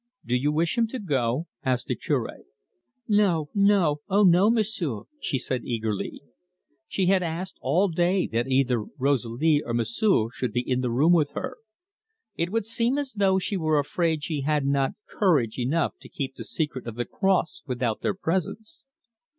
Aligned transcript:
"Do 0.25 0.35
you 0.35 0.51
wish 0.51 0.79
him 0.79 0.87
to 0.87 0.99
go?" 0.99 1.45
asked 1.63 1.85
the 1.85 1.95
Cure. 1.95 2.39
"No, 3.07 3.49
no 3.53 3.97
oh 4.09 4.23
no, 4.23 4.49
M'sieu'!" 4.49 5.05
she 5.19 5.37
said 5.37 5.63
eagerly. 5.63 6.23
She 6.87 7.05
had 7.05 7.21
asked 7.21 7.59
all 7.61 7.87
day 7.87 8.25
that 8.25 8.47
either 8.47 8.81
Rosalie 8.97 9.61
or 9.63 9.75
M'sieu' 9.75 10.31
should 10.33 10.53
be 10.53 10.67
in 10.67 10.81
the 10.81 10.89
room 10.89 11.13
with 11.13 11.33
her. 11.33 11.57
It 12.35 12.49
would 12.49 12.65
seem 12.65 12.97
as 12.97 13.11
though 13.13 13.37
she 13.37 13.57
were 13.57 13.77
afraid 13.77 14.23
she 14.23 14.41
had 14.41 14.65
not 14.65 14.93
courage 15.07 15.59
enough 15.59 15.93
to 16.01 16.09
keep 16.09 16.33
the 16.33 16.45
secret 16.45 16.87
of 16.87 16.95
the 16.95 17.05
cross 17.05 17.61
without 17.67 18.01
their 18.01 18.15
presence. 18.15 18.87